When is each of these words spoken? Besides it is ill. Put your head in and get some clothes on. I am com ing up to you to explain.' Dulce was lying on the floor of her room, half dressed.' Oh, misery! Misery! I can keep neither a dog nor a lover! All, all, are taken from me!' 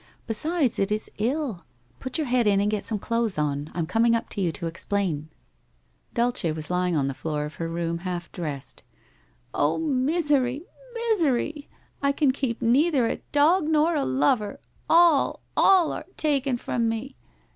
Besides 0.25 0.79
it 0.79 0.91
is 0.91 1.11
ill. 1.19 1.63
Put 1.99 2.17
your 2.17 2.25
head 2.25 2.47
in 2.47 2.59
and 2.59 2.71
get 2.71 2.83
some 2.83 2.97
clothes 2.97 3.37
on. 3.37 3.69
I 3.75 3.77
am 3.77 3.85
com 3.85 4.07
ing 4.07 4.15
up 4.15 4.29
to 4.29 4.41
you 4.41 4.51
to 4.53 4.65
explain.' 4.65 5.29
Dulce 6.15 6.41
was 6.43 6.71
lying 6.71 6.95
on 6.95 7.07
the 7.07 7.13
floor 7.13 7.45
of 7.45 7.53
her 7.61 7.69
room, 7.69 7.99
half 7.99 8.31
dressed.' 8.31 8.81
Oh, 9.53 9.77
misery! 9.77 10.63
Misery! 10.95 11.69
I 12.01 12.13
can 12.13 12.31
keep 12.31 12.63
neither 12.63 13.05
a 13.05 13.21
dog 13.31 13.65
nor 13.67 13.95
a 13.95 14.03
lover! 14.03 14.59
All, 14.89 15.41
all, 15.55 15.91
are 15.91 16.07
taken 16.17 16.57
from 16.57 16.89
me!' 16.89 17.15